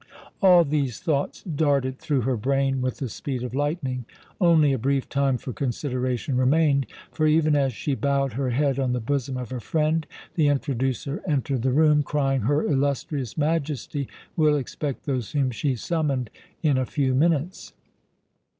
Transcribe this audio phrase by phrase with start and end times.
[0.41, 4.05] All these thoughts darted through her brain with the speed of lightning.
[4.39, 8.93] Only a brief time for consideration remained; for, even as she bowed her head on
[8.93, 14.55] the bosom of her friend, the "introducer" entered the room, crying, "Her illustrious Majesty will
[14.55, 16.31] expect those whom she summoned
[16.63, 17.73] in a few minutes!"